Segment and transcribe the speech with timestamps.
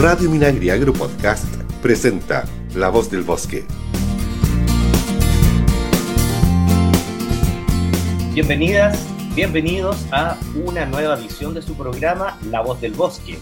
[0.00, 1.44] Radio Minagri Agro Podcast
[1.82, 3.66] presenta La Voz del Bosque.
[8.32, 8.98] Bienvenidas,
[9.34, 13.38] bienvenidos a una nueva edición de su programa La Voz del Bosque,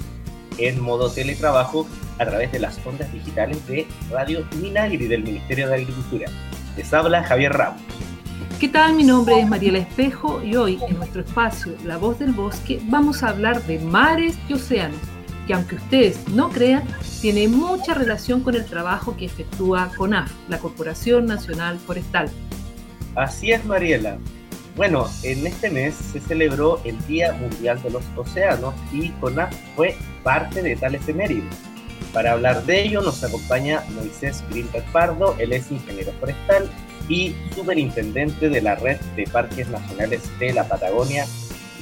[0.58, 1.86] en modo teletrabajo
[2.18, 6.28] a través de las ondas digitales de Radio Minagri del Ministerio de Agricultura.
[6.76, 7.82] Les habla Javier Ramos.
[8.58, 8.94] ¿Qué tal?
[8.94, 13.22] Mi nombre es Mariela Espejo y hoy en nuestro espacio La Voz del Bosque vamos
[13.22, 14.98] a hablar de mares y océanos,
[15.48, 16.84] que aunque ustedes no crean,
[17.22, 22.30] tiene mucha relación con el trabajo que efectúa CONAF, la Corporación Nacional Forestal.
[23.14, 24.18] Así es, Mariela.
[24.76, 29.96] Bueno, en este mes se celebró el Día Mundial de los Océanos y CONAF fue
[30.22, 31.48] parte de tal efeméride.
[32.12, 36.70] Para hablar de ello nos acompaña Moisés Grimberg Pardo, él es ingeniero forestal
[37.08, 41.24] y superintendente de la red de parques nacionales de la Patagonia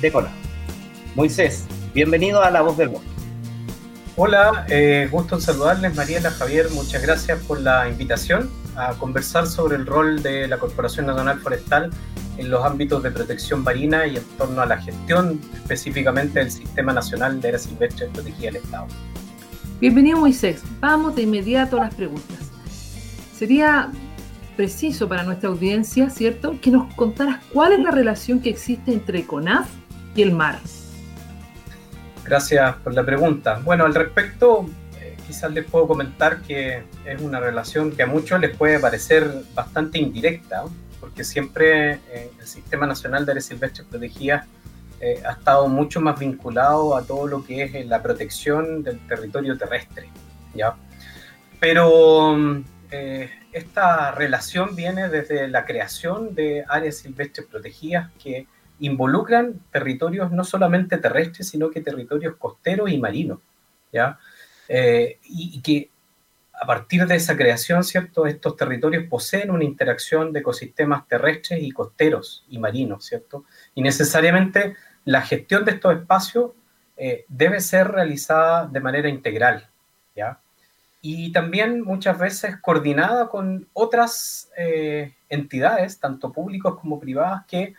[0.01, 0.33] de CONAF.
[1.17, 3.16] Moisés, bienvenido a La Voz del Bosque.
[4.19, 9.77] Hola, eh, gusto en saludarles, Mariela, Javier, muchas gracias por la invitación a conversar sobre
[9.77, 11.91] el rol de la Corporación Nacional Forestal
[12.39, 16.95] en los ámbitos de protección marina y en torno a la gestión específicamente del Sistema
[16.95, 18.87] Nacional de Áreas Silvestres Protegidas del Estado.
[19.81, 22.39] Bienvenido Moisés, vamos de inmediato a las preguntas.
[23.37, 23.91] Sería
[24.57, 29.27] preciso para nuestra audiencia, ¿cierto?, que nos contaras cuál es la relación que existe entre
[29.27, 29.69] CONAF
[30.15, 30.59] y el mar.
[32.27, 33.61] Gracias por la pregunta.
[33.65, 34.67] Bueno, al respecto,
[35.01, 39.31] eh, quizás les puedo comentar que es una relación que a muchos les puede parecer
[39.55, 40.65] bastante indirecta,
[41.01, 44.47] porque siempre eh, el Sistema Nacional de Áreas Silvestres Protegidas
[45.01, 49.57] eh, ha estado mucho más vinculado a todo lo que es la protección del territorio
[49.57, 50.09] terrestre,
[50.55, 50.75] ¿ya?
[51.61, 58.47] Pero eh, esta relación viene desde la creación de áreas silvestres protegidas que
[58.81, 63.39] involucran territorios no solamente terrestres, sino que territorios costeros y marinos,
[63.93, 64.19] ¿ya?
[64.69, 65.91] Eh, y, que
[66.53, 68.27] a partir de esa creación, ¿cierto?
[68.27, 73.45] Estos territorios poseen una interacción de ecosistemas terrestres y costeros y marinos, ¿cierto?
[73.75, 76.53] Y necesariamente la gestión de estos espacios
[76.97, 79.69] eh, debe ser realizada de manera integral,
[80.15, 80.41] ¿ya?
[81.09, 87.75] y también muchas veces coordinada con otras eh, entidades, tanto públicas como privadas, que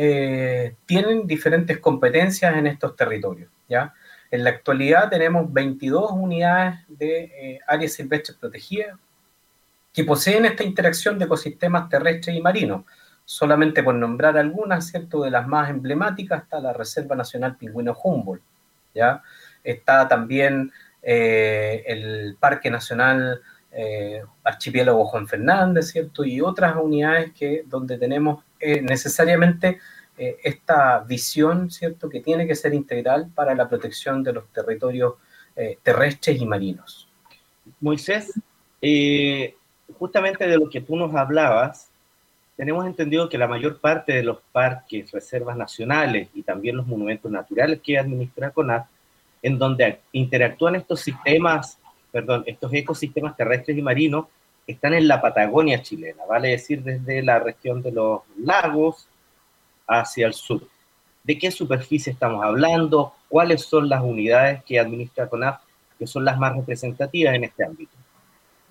[0.00, 3.50] eh, tienen diferentes competencias en estos territorios.
[3.68, 3.92] ¿ya?
[4.30, 8.96] En la actualidad tenemos 22 unidades de eh, áreas silvestres protegidas
[9.92, 12.84] que poseen esta interacción de ecosistemas terrestres y marinos.
[13.24, 15.22] Solamente por nombrar algunas, ¿cierto?
[15.22, 18.44] De las más emblemáticas está la Reserva Nacional Pingüino Humboldt,
[18.94, 19.20] ¿ya?
[19.64, 20.70] Está también
[21.02, 23.42] eh, el Parque Nacional
[24.44, 26.24] Archipiélago Juan Fernández, ¿cierto?
[26.24, 29.78] Y otras unidades que, donde tenemos eh, necesariamente
[30.42, 32.08] esta visión, ¿cierto?
[32.08, 35.14] Que tiene que ser integral para la protección de los territorios
[35.84, 37.08] terrestres y marinos.
[37.80, 38.32] Moisés,
[39.96, 41.88] justamente de lo que tú nos hablabas,
[42.58, 47.30] tenemos entendido que la mayor parte de los parques, reservas nacionales y también los monumentos
[47.30, 48.88] naturales que administra CONAF
[49.42, 51.78] en donde interactúan estos sistemas,
[52.10, 54.26] perdón, estos ecosistemas terrestres y marinos,
[54.72, 59.08] están en la Patagonia chilena, vale decir, desde la región de los lagos
[59.86, 60.62] hacia el sur.
[61.24, 63.14] ¿De qué superficie estamos hablando?
[63.28, 65.62] ¿Cuáles son las unidades que administra CONAF
[65.98, 67.96] que son las más representativas en este ámbito?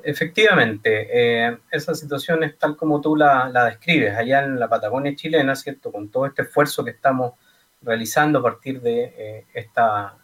[0.03, 5.55] Efectivamente, eh, esa situación es tal como tú la, describes, allá en la Patagonia chilena,
[5.55, 5.91] ¿cierto?
[5.91, 7.33] Con todo este esfuerzo que estamos
[7.81, 10.15] realizando a partir de eh, esta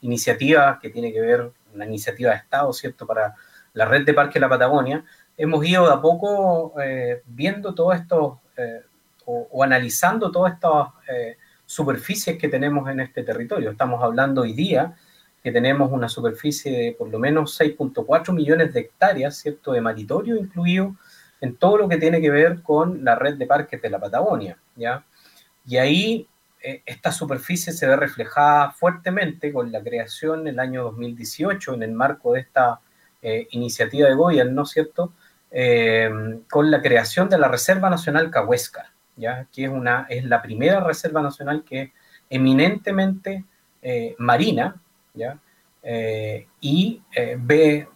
[0.00, 3.34] iniciativa que tiene que ver, una iniciativa de Estado, ¿cierto?, para
[3.74, 5.04] la red de parques de la Patagonia,
[5.36, 8.82] hemos ido a poco eh, viendo todo esto eh,
[9.24, 13.70] o, analizando todas estas eh, superficies que tenemos en este territorio.
[13.70, 14.94] Estamos hablando hoy día
[15.42, 20.36] que tenemos una superficie de por lo menos 6.4 millones de hectáreas, ¿cierto?, de maritorio
[20.36, 20.96] incluido
[21.40, 24.58] en todo lo que tiene que ver con la red de parques de la Patagonia,
[24.76, 25.04] ¿ya?
[25.64, 26.26] Y ahí
[26.84, 31.92] esta superficie se ve reflejada fuertemente con la creación en el año 2018, en el
[31.92, 32.80] marco de esta
[33.22, 35.12] eh, iniciativa de gobierno, ¿no es cierto?,
[35.50, 36.10] eh,
[36.48, 38.86] con la creación de la Reserva Nacional Cahuéscar,
[39.16, 39.46] ¿ya?
[39.52, 41.90] que es, una, es la primera reserva nacional que es
[42.28, 43.44] eminentemente
[44.18, 44.76] marina,
[45.14, 45.38] ¿ya?
[46.60, 47.02] y
[47.38, 47.88] ve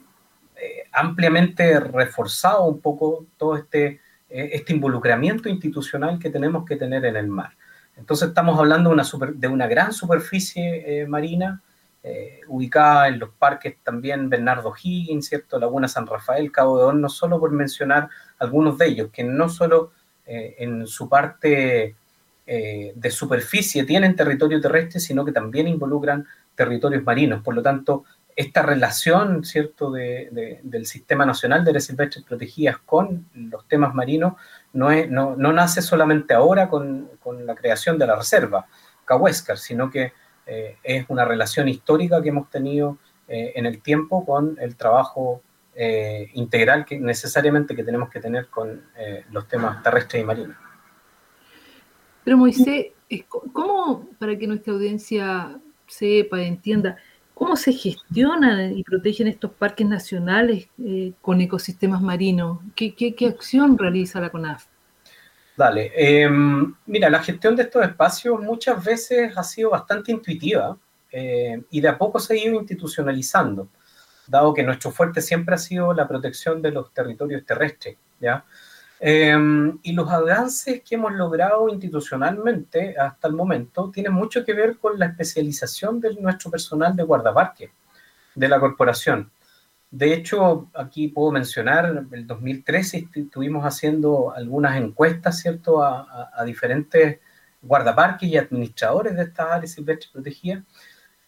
[0.90, 7.28] ampliamente reforzado un poco todo este, este involucramiento institucional que tenemos que tener en el
[7.28, 7.52] mar.
[7.96, 9.04] Entonces estamos hablando una,
[9.34, 11.62] de una gran superficie eh, marina,
[12.04, 15.58] eh, ubicada en los parques también Bernardo Higgins, ¿cierto?
[15.58, 18.08] Laguna San Rafael, Cabo de Horno, solo por mencionar
[18.38, 19.90] algunos de ellos, que no solo
[20.26, 21.96] eh, en su parte
[22.46, 27.42] de superficie tienen territorio terrestre, sino que también involucran territorios marinos.
[27.42, 28.04] Por lo tanto,
[28.36, 31.92] esta relación, ¿cierto?, del Sistema Nacional de Áreas
[32.26, 34.34] Protegidas con los temas marinos
[34.72, 37.08] no, no, nace solamente ahora con,
[37.46, 38.66] la creación de la reserva
[39.04, 40.12] Cahuéscar, sino que
[40.46, 42.98] eh, es una relación histórica que hemos tenido
[43.28, 45.42] eh, en el tiempo con el trabajo
[45.74, 48.82] eh, integral que necesariamente que tenemos que tener con
[49.30, 50.56] los temas terrestres y marinos.
[52.22, 52.86] Pero Moisés,
[53.52, 56.96] ¿cómo, para que nuestra audiencia sepa, entienda,
[57.34, 60.68] cómo se gestionan y protegen estos parques nacionales
[61.20, 62.60] con ecosistemas marinos?
[62.74, 64.66] ¿Qué, qué acción realiza la CONAF?
[65.56, 65.92] Dale.
[65.94, 70.76] Em, mira, la gestión de estos espacios muchas veces ha sido bastante intuitiva
[71.12, 73.68] eh, y de a poco se ha ido institucionalizando,
[74.26, 78.44] dado que nuestro fuerte siempre ha sido la protección de los territorios terrestres, ¿ya?
[78.98, 84.78] Em, y los avances que hemos logrado institucionalmente hasta el momento tienen mucho que ver
[84.78, 87.70] con la especialización de nuestro personal de guardaparque
[88.34, 89.30] de la corporación.
[89.94, 97.20] De hecho, aquí puedo mencionar, el 2013 estuvimos haciendo algunas encuestas, ¿cierto?, a, diferentes
[97.62, 100.64] guardaparques y administradores de estas áreas silvestres protegidas,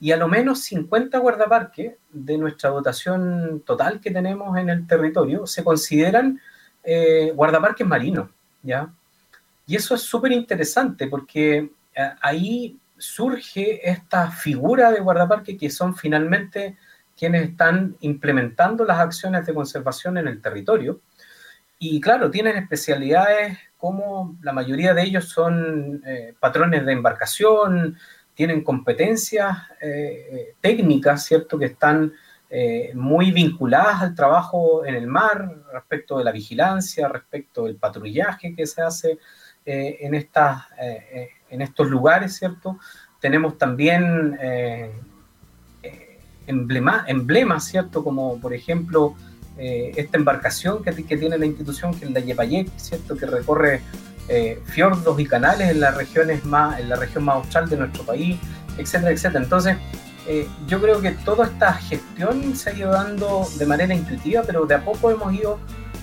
[0.01, 5.47] y a lo menos 50 guardaparques de nuestra dotación total que tenemos en el territorio
[5.47, 6.41] se consideran
[6.83, 8.31] eh, guardaparques marinos,
[8.65, 8.93] ¿ya?
[9.65, 15.95] Y eso es súper interesante porque eh, ahí surge esta figura de guardaparque que son
[15.95, 16.77] finalmente
[17.17, 21.01] quienes están implementando las acciones de conservación en el territorio.
[21.79, 27.97] Y claro, tienen especialidades como la mayoría de ellos son eh, patrones de embarcación,
[28.35, 32.13] tienen competencias eh, técnicas, ¿cierto?, que están
[32.49, 38.55] eh, muy vinculadas al trabajo en el mar, respecto de la vigilancia, respecto del patrullaje
[38.55, 39.19] que se hace
[39.69, 40.63] en, estas,
[41.51, 42.79] en estos lugares, ¿cierto?
[43.21, 44.39] Tenemos también
[46.47, 48.05] emblema, emblemas, ¿cierto?
[48.05, 49.15] Como por ejemplo
[49.59, 53.17] eh, esta embarcación que, tiene la institución, que es la Yepayek, ¿cierto?
[53.17, 53.81] Que recorre
[54.29, 58.05] eh, fiordos y canales en las regiones más, en la región más austral de nuestro
[58.05, 58.39] país,
[58.77, 59.45] etcétera, etcétera.
[59.45, 59.77] Entonces,
[60.29, 64.67] eh, yo creo que toda esta gestión se ha ido dando de manera intuitiva, pero
[64.67, 65.59] de a poco hemos ido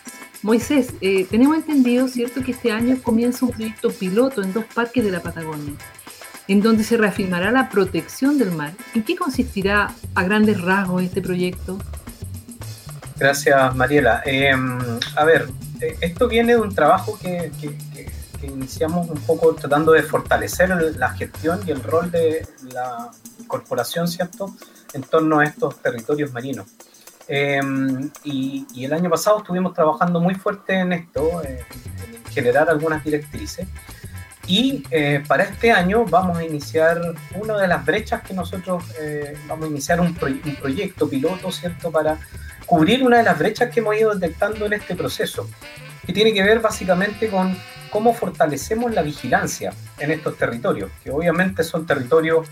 [0.42, 5.04] Moisés, eh, tenemos entendido, ¿cierto?, que este año comienza un proyecto piloto en dos parques
[5.04, 5.74] de la Patagonia
[6.48, 8.74] en donde se reafirmará la protección del mar.
[8.94, 11.80] ¿En qué consistirá a grandes rasgos este proyecto?
[13.24, 14.22] Gracias, Mariela.
[14.26, 15.48] Em, a ver,
[15.80, 17.50] eh, esto viene de un trabajo que,
[18.42, 23.10] iniciamos un poco tratando de fortalecer la gestión y el rol de la
[23.48, 24.54] corporación, ¿cierto?,
[24.94, 26.68] en torno a estos territorios marinos.
[27.30, 31.60] Em, y, el año pasado estuvimos trabajando muy fuerte en esto, en
[32.30, 33.70] generar algunas directrices.
[34.48, 37.00] Y eh, para este año vamos a iniciar
[37.36, 41.90] una de las brechas que nosotros eh, vamos a iniciar un, proyecto piloto, ¿cierto?
[41.90, 42.20] Para
[42.74, 45.48] cubrir una de las brechas que hemos ido detectando en este proceso,
[46.08, 47.56] que tiene que ver básicamente con
[47.92, 52.48] cómo fortalecemos la vigilancia en estos territorios, que obviamente son territorios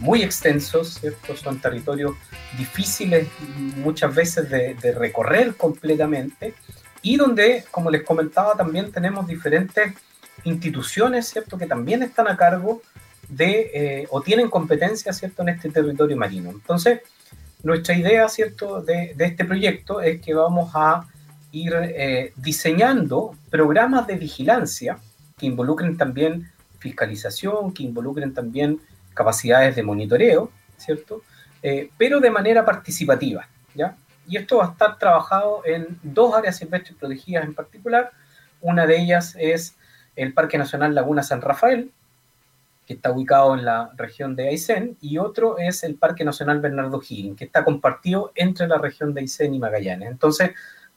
[0.00, 1.36] muy extensos, ¿cierto?
[1.36, 2.16] Son territorios
[2.58, 3.28] difíciles
[3.76, 6.54] muchas veces de, de recorrer completamente
[7.00, 9.94] y donde, como les comentaba, también tenemos diferentes
[10.42, 12.82] instituciones, ¿cierto?, que también están a cargo
[13.28, 16.50] de, eh, o tienen competencia, ¿cierto?, en este territorio marino.
[16.50, 17.02] Entonces,
[17.62, 21.06] nuestra idea, ¿cierto?, de, este proyecto es que vamos a
[21.52, 24.98] ir eh, diseñando programas de vigilancia
[25.36, 28.80] que involucren también fiscalización, que involucren también
[29.14, 31.22] capacidades de monitoreo, ¿cierto?
[31.62, 33.96] Eh, pero de manera participativa, ¿ya?
[34.26, 38.10] Y esto va a estar trabajado en dos áreas silvestres protegidas en particular.
[38.60, 39.76] Una de ellas es
[40.16, 41.90] el Parque Nacional Laguna San Rafael,
[42.86, 47.00] que está ubicado en la región de Aysén, y otro es el Parque Nacional Bernardo
[47.00, 50.10] Higgins, que está compartido entre la región de Aysén y Magallanes.
[50.10, 50.50] Entonces,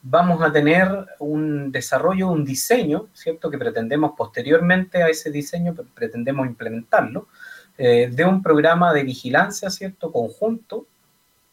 [0.08, 0.88] vamos a tener
[1.20, 3.50] un desarrollo, un diseño, ¿cierto?
[3.50, 7.28] Que pretendemos posteriormente a ese diseño, pretendemos implementarlo,
[7.78, 10.12] eh, de un programa de vigilancia, ¿cierto?
[10.12, 10.86] Conjunto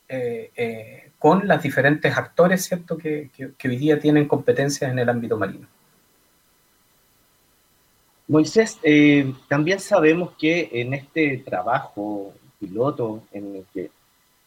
[0.07, 2.99] eh, eh, con los diferentes actores, ¿cierto?
[2.99, 5.67] Que, que, hoy día tienen competencias en el ámbito marino.
[8.29, 8.79] Moisés,
[9.49, 13.91] también sabemos que en este trabajo piloto en el que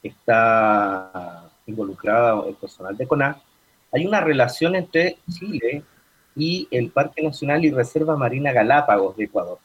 [0.02, 3.38] está involucrado el personal de CONAC,
[3.92, 5.84] hay una relación entre Chile
[6.36, 9.60] y el Parque Nacional y Reserva Marina Galápagos de Ecuador.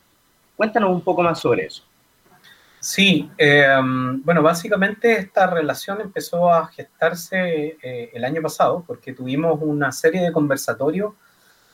[0.57, 1.83] Cuéntanos un poco más sobre eso.
[2.79, 9.59] Sí, em, bueno, básicamente esta relación empezó a gestarse eh, el año pasado porque tuvimos
[9.61, 11.13] una serie de conversatorios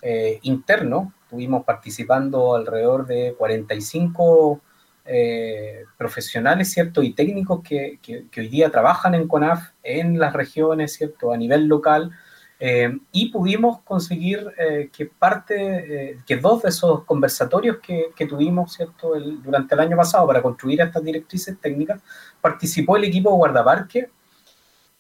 [0.03, 4.61] eh, internos, estuvimos participando alrededor de 45
[5.05, 7.03] eh, profesionales, ¿cierto?
[7.03, 11.33] Y técnicos que, que, hoy día trabajan en CONAF en las regiones, ¿cierto?
[11.33, 12.13] A nivel local,
[12.61, 18.73] eh, y pudimos conseguir eh, que parte, que dos de esos conversatorios que, que tuvimos
[18.75, 19.15] ¿cierto?
[19.43, 22.01] durante el año pasado para construir estas directrices técnicas,
[22.41, 24.11] participó el equipo guardaparque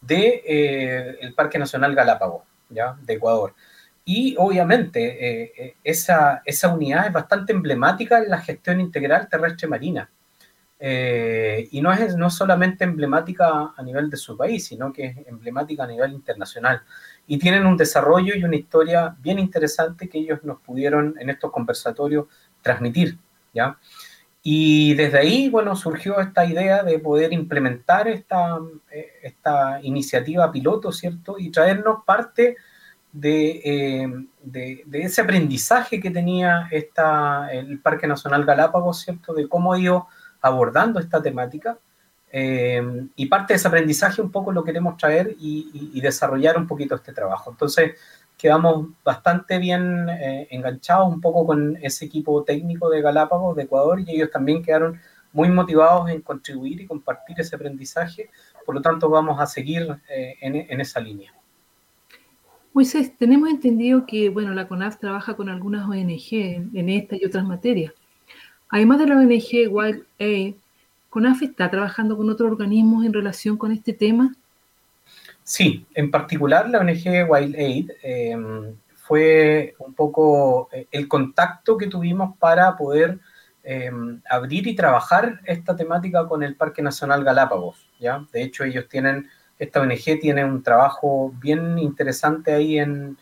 [0.00, 2.98] del de, Parque Nacional Galápagos, ¿ya?
[3.00, 3.54] de Ecuador.
[4.08, 10.08] Y obviamente esa, esa unidad es bastante emblemática en la gestión integral terrestre marina.
[10.78, 15.82] y no es no solamente emblemática a nivel de su país, sino que es emblemática
[15.84, 16.82] a nivel internacional
[17.26, 21.50] y tienen un desarrollo y una historia bien interesante que ellos nos pudieron en estos
[21.50, 22.26] conversatorios
[22.62, 23.18] transmitir,
[23.52, 23.78] ¿ya?
[24.42, 28.58] Y desde ahí, bueno, surgió esta idea de poder implementar esta,
[28.92, 31.36] eh, esta iniciativa piloto, ¿cierto?
[31.36, 32.56] Y traernos parte
[33.16, 39.32] de, eh, de, ese aprendizaje que tenía esta, el Parque Nacional Galápagos, ¿cierto?
[39.32, 40.06] De cómo ha ido
[40.40, 41.78] abordando esta temática
[42.30, 42.82] eh,
[43.16, 47.12] y parte de ese aprendizaje un poco lo queremos traer y, desarrollar un poquito este
[47.12, 47.50] trabajo.
[47.50, 47.94] Entonces,
[48.36, 54.00] quedamos bastante bien eh, enganchados un poco con ese equipo técnico de Galápagos, de Ecuador,
[54.00, 55.00] y ellos también quedaron
[55.32, 58.30] muy motivados en contribuir y compartir ese aprendizaje.
[58.64, 61.32] Por lo tanto, vamos a seguir eh, en, esa línea.
[62.76, 67.42] Moisés, tenemos entendido que bueno, la CONAF trabaja con algunas ONG en, esta y otras
[67.42, 67.94] materias.
[68.68, 70.56] Además de la ONG Wild Aid,
[71.08, 74.34] ¿CONAF está trabajando con otros organismos en relación con este tema?
[75.42, 81.86] Sí, en particular la ONG Wild Aid em, fue un poco eh, el contacto que
[81.86, 83.18] tuvimos para poder
[83.64, 87.88] em, abrir y trabajar esta temática con el Parque Nacional Galápagos.
[87.98, 88.22] ¿ya?
[88.30, 93.16] De hecho, ellos tienen, esta ONG tiene un trabajo bien interesante ahí en,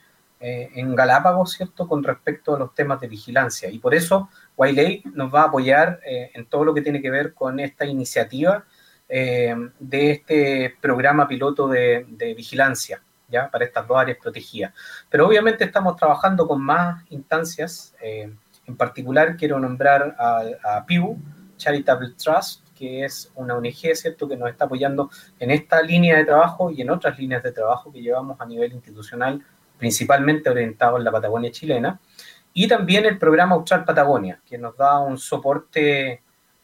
[0.46, 3.70] eh, en Galápagos, ¿cierto?, con respecto a los temas de vigilancia.
[3.70, 7.10] Y por eso Wiley nos va a apoyar eh, en todo lo que tiene que
[7.10, 8.64] ver con esta iniciativa
[9.08, 14.74] eh, de este programa piloto de, vigilancia, ¿ya?, para estas dos áreas protegidas.
[15.08, 17.94] Pero obviamente estamos trabajando con más instancias.
[18.02, 21.16] en particular, quiero nombrar a, a PIU,
[21.56, 26.70] Charitable Trust, es una ONG, ¿cierto?, que nos está apoyando en esta línea de trabajo
[26.70, 29.42] y en otras líneas de trabajo que llevamos a nivel institucional
[29.78, 32.00] principalmente orientado en la Patagonia chilena,
[32.52, 36.22] y también el programa Austral Patagonia, que nos da un soporte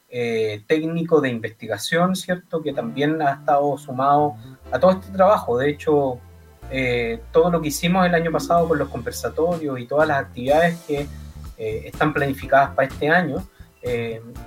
[0.09, 2.63] eh, técnico de investigación, ¿cierto?
[2.63, 4.37] Que también ha estado sumado
[4.71, 5.59] a todo este trabajo.
[5.59, 6.21] De hecho,
[6.71, 10.79] eh, todo lo que hicimos el año pasado con los conversatorios y todas las actividades
[10.87, 11.07] que
[11.59, 13.45] eh, están planificadas para este año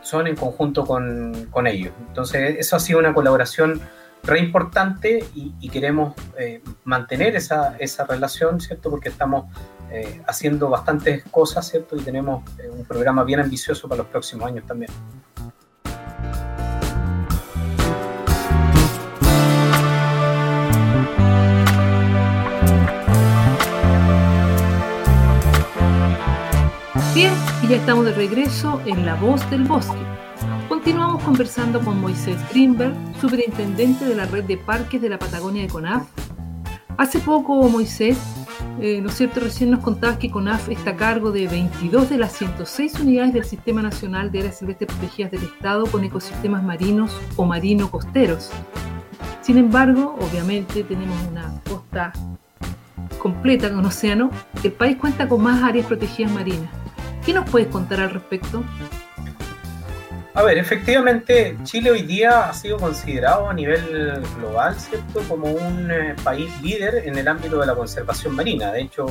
[0.01, 1.93] son en conjunto con, con ellos.
[2.07, 3.81] Entonces, eso ha sido una colaboración
[4.23, 8.89] re importante y, queremos eh, mantener esa, esa, relación, ¿cierto?
[8.89, 9.45] Porque estamos
[9.91, 11.97] eh, haciendo bastantes cosas, ¿cierto?
[11.97, 14.91] Y tenemos eh, un programa bien ambicioso para los próximos años también.
[27.73, 29.97] Ya estamos de regreso en La Voz del Bosque
[30.69, 35.69] Continuamos conversando con Moisés Greenberg, superintendente de la red de parques de la Patagonia de
[35.69, 36.07] CONAF.
[36.97, 38.19] Hace poco, Moisés,
[38.79, 39.39] eh, ¿no es cierto?
[39.39, 43.43] Recién nos contabas que CONAF está a cargo de 22 de las 106 unidades del
[43.43, 48.51] Sistema Nacional de Áreas Silvestres Protegidas del Estado con ecosistemas marinos o marino-costeros.
[49.41, 52.13] Sin embargo, obviamente tenemos una costa
[53.17, 54.29] completa con océano.
[54.63, 56.82] El país cuenta con más áreas protegidas marinas.
[57.25, 58.63] ¿Qué nos puedes contar al respecto?
[60.33, 65.91] A ver, efectivamente, Chile hoy día ha sido considerado a nivel global, ¿cierto?, como un
[65.91, 68.71] eh, país líder en el ámbito de la conservación marina.
[68.71, 69.05] De hecho,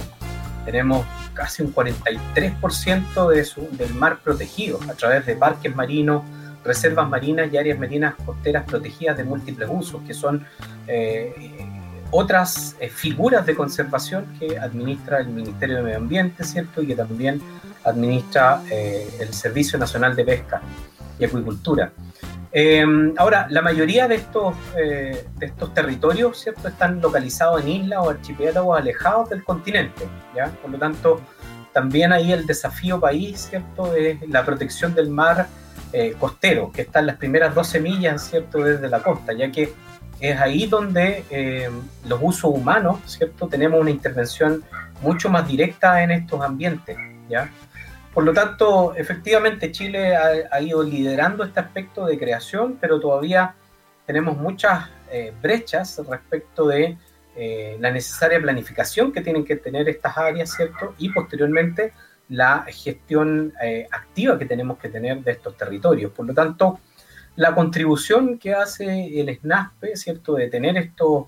[0.65, 6.23] tenemos casi un 43% de su, del mar protegido a través de parques marinos,
[6.65, 10.45] reservas marinas y áreas marinas costeras protegidas de múltiples usos, que son
[10.87, 11.33] eh,
[12.13, 16.83] otras figuras de conservación que administra el Ministerio de Medio Ambiente, ¿cierto?
[16.83, 17.41] Y que también
[17.85, 20.63] administra el Servicio Nacional de Pesca
[21.19, 21.91] y Acuicultura.
[23.17, 26.69] ahora, la mayoría de estos, de estos territorios, ¿cierto?
[26.69, 30.47] Están localizados en islas o archipiélagos alejados del continente, ¿ya?
[30.63, 31.21] Por lo tanto,
[31.73, 33.95] también ahí el desafío país, ¿cierto?
[33.95, 35.47] Es la protección del mar
[35.93, 38.63] eh, costero, que está en las primeras dos semillas, ¿cierto?
[38.63, 39.73] Desde la costa, ya que
[40.23, 41.69] es ahí donde eh,
[42.07, 43.49] los usos humanos, ¿cierto?
[43.49, 44.63] Tenemos una intervención
[45.03, 46.97] mucho más directa en estos ambientes,
[47.29, 47.51] ¿ya?
[48.15, 53.55] Por lo tanto, efectivamente Chile ha, ido liderando este aspecto de creación, pero todavía
[54.07, 56.99] tenemos muchas eh, brechas respecto de
[57.35, 60.95] eh, la necesaria planificación que tienen que tener estas áreas, ¿cierto?
[60.99, 61.95] Y posteriormente
[62.29, 66.13] la gestión eh, activa que tenemos que tener de estos territorios.
[66.13, 66.81] Por lo tanto,
[67.37, 70.35] la contribución que hace el SNASPE, ¿cierto?
[70.35, 71.27] De tener estos,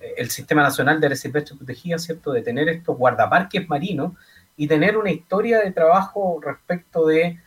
[0.00, 2.32] eh, el Sistema Nacional de Áreas Silvestres Protegidas, ¿cierto?
[2.32, 4.12] De tener estos guardaparques marinos
[4.56, 7.38] y tener una historia de trabajo respecto de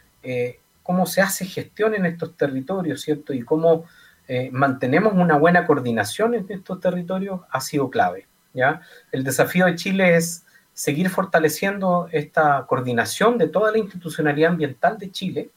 [0.83, 3.33] cómo se hace gestión en estos territorios, ¿cierto?
[3.33, 3.85] Y cómo
[4.27, 8.27] eh, mantenemos una buena coordinación en estos territorios ha sido clave.
[8.53, 8.81] ¿ya?
[9.11, 15.11] El desafío de Chile es seguir fortaleciendo esta coordinación de toda la institucionalidad ambiental de
[15.11, 15.49] Chile,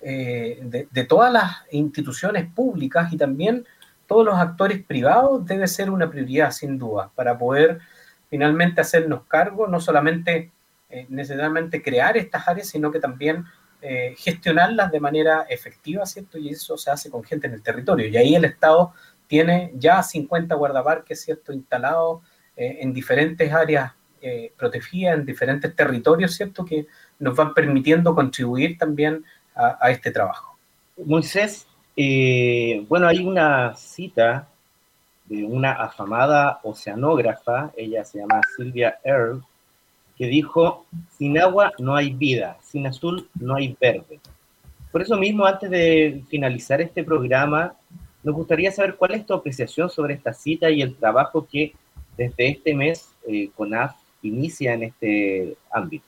[0.00, 3.66] eh, de, todas las instituciones públicas y también
[4.06, 7.80] todos los actores privados debe ser una prioridad, sin duda, para poder
[8.30, 10.52] finalmente hacernos cargo, no solamente
[10.88, 13.44] eh, necesariamente crear estas áreas, sino que también
[13.82, 16.38] eh, gestionarlas de manera efectiva, ¿cierto?
[16.38, 18.06] Y eso se hace con gente en el territorio.
[18.06, 18.92] Y ahí el Estado
[19.26, 21.52] tiene ya 50 guardaparques, ¿cierto?
[21.52, 22.22] Instalados
[22.56, 23.92] en diferentes áreas
[24.56, 26.64] protegidas, en diferentes territorios, ¿cierto?
[26.64, 26.88] Que
[27.20, 29.24] nos van permitiendo contribuir también
[29.58, 30.56] a, este trabajo.
[31.04, 31.66] Moisés,
[32.88, 34.48] bueno, hay una cita
[35.26, 39.42] de una afamada oceanógrafa, ella se llama Silvia Earle,
[40.16, 40.86] que dijo,
[41.16, 44.20] sin agua no hay vida, sin azul no hay verde.
[44.90, 47.74] Por eso mismo, antes de finalizar este programa,
[48.22, 51.74] nos gustaría saber cuál es tu apreciación sobre esta cita y el trabajo que
[52.16, 56.07] desde este mes eh, CONAF inicia en este ámbito.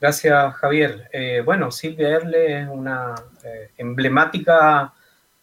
[0.00, 1.08] Gracias, Javier.
[1.12, 4.92] Eh, bueno, Silvia Erle es una eh, emblemática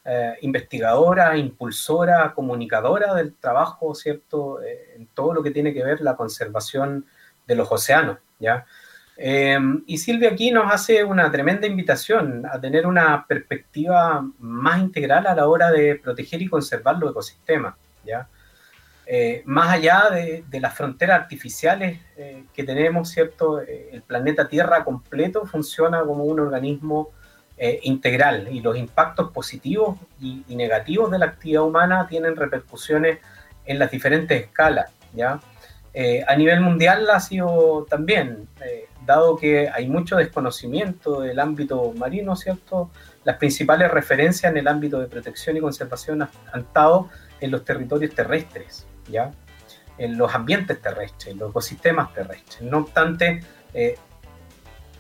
[0.06, 6.16] eh, investigadora, impulsora, comunicadora del trabajo, ¿cierto?, en todo lo que tiene que ver la
[6.16, 7.06] conservación
[7.46, 8.66] de los océanos, ¿ya?
[9.18, 15.26] Eh, y Silvia aquí nos hace una tremenda invitación a tener una perspectiva más integral
[15.28, 18.28] a la hora de proteger y conservar los ecosistemas, ¿ya?
[19.08, 23.60] Eh, más allá de, las fronteras artificiales eh, que tenemos, ¿cierto?
[23.60, 27.10] el planeta Tierra completo funciona como un organismo
[27.84, 33.20] integral y los impactos positivos y, y, negativos de la actividad humana tienen repercusiones
[33.66, 35.40] en las diferentes escalas, ¿ya?
[35.98, 41.94] Eh, a nivel mundial ha sido también, eh, dado que hay mucho desconocimiento del ámbito
[41.94, 42.92] marino, ¿cierto?
[43.24, 48.14] Las principales referencias en el ámbito de protección y conservación han, estado en los territorios
[48.14, 49.32] terrestres, ¿ya?
[49.98, 52.62] En los ambientes terrestres, en los ecosistemas terrestres.
[52.62, 53.42] No obstante,
[53.74, 53.96] eh,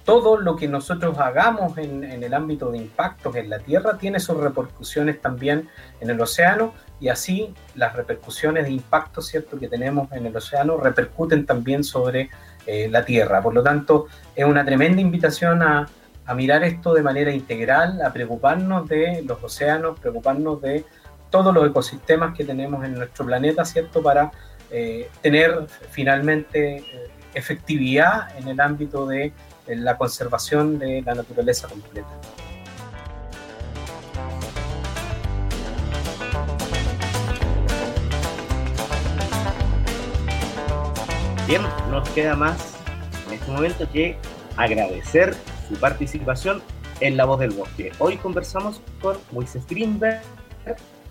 [0.06, 4.38] todo lo que nosotros hagamos en, el ámbito de impactos en la Tierra tiene sus
[4.38, 5.68] repercusiones también
[6.00, 9.58] en el océano y así las repercusiones de impactos ¿cierto?
[9.58, 12.30] que tenemos en el océano repercuten también sobre
[12.68, 13.42] eh, la Tierra.
[13.42, 15.90] Por lo tanto, es una tremenda invitación a,
[16.36, 20.84] mirar esto de manera integral, a preocuparnos de los océanos, preocuparnos de
[21.36, 24.02] todos los ecosistemas que tenemos en nuestro planeta, ¿cierto?
[24.02, 24.32] Para
[24.72, 29.34] eh, tener finalmente eh, efectividad en el ámbito de
[29.68, 32.08] la conservación de la naturaleza completa.
[41.48, 42.78] Bien, nos queda más
[43.28, 44.18] en este momento que
[44.56, 45.36] agradecer
[45.68, 46.62] su participación
[47.02, 47.92] en La Voz del Bosque.
[48.00, 50.22] Hoy conversamos con Moisés Greenberg,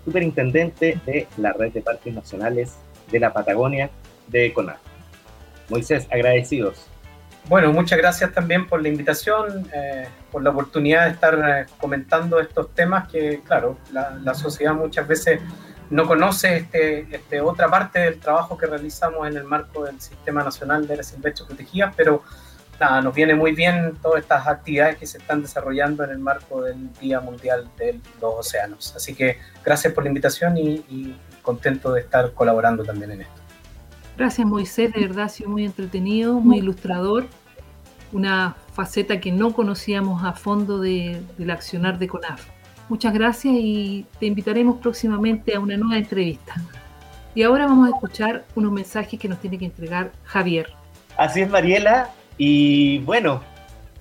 [0.05, 2.77] superintendente de la Red de Parques Nacionales
[3.11, 3.89] de la Patagonia
[4.27, 4.77] de CONAF.
[5.69, 6.87] Moisés, agradecidos.
[7.47, 12.39] Bueno, muchas gracias también por la invitación, eh, por la oportunidad de estar eh, comentando
[12.39, 15.41] estos temas que, claro, la, sociedad muchas veces
[15.91, 20.43] no conoce este, este, otra parte del trabajo que realizamos en el marco del Sistema
[20.43, 22.23] Nacional de Áreas Silvestres Protegidas, pero
[22.79, 26.61] nada, nos viene muy bien todas estas actividades que se están desarrollando en el marco
[26.61, 28.95] del Día Mundial de los Océanos.
[28.95, 33.41] Así que gracias por la invitación y, y contento de estar colaborando también en esto.
[34.17, 37.25] Gracias Moisés, de verdad ha sido muy entretenido, muy ilustrador,
[38.13, 42.45] una faceta que no conocíamos a fondo de, del accionar de CONAF.
[42.87, 46.55] Muchas gracias y te invitaremos próximamente a una nueva entrevista.
[47.33, 50.71] Y ahora vamos a escuchar unos mensajes que nos tiene que entregar Javier.
[51.17, 52.09] Así es, Mariela.
[52.37, 53.41] Y bueno,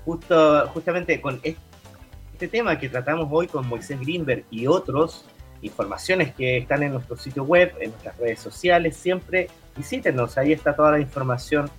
[0.05, 5.25] justo, justamente con este tema que tratamos hoy con Moisés Greenberg y otros,
[5.63, 10.75] informaciones que están en nuestro sitio web, en nuestras redes sociales, siempre visítenos, ahí está
[10.75, 11.71] toda la información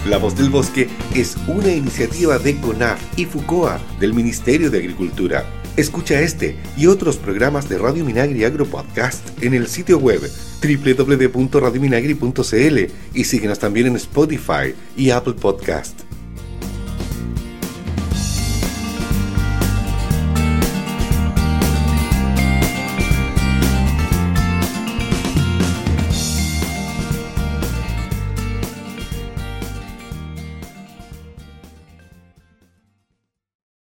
[0.09, 5.60] La Voz del Bosque es una iniciativa de CONAF y FUCOA del Ministerio de Agricultura.
[5.81, 10.21] Escucha este y otros programas de Radio Minagri Agro Podcast en el sitio web
[10.63, 12.79] www.radiominagri.cl
[13.15, 16.10] y síguenos también en Spotify y Apple Podcast.